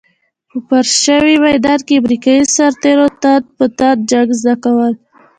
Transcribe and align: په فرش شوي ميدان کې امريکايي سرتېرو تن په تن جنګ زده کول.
په 0.49 0.57
فرش 0.67 0.89
شوي 1.05 1.35
ميدان 1.45 1.79
کې 1.85 1.93
امريکايي 2.01 2.43
سرتېرو 2.55 3.07
تن 3.21 3.41
په 3.57 3.65
تن 3.77 3.95
جنګ 4.11 4.29
زده 4.41 4.55
کول. 4.63 4.93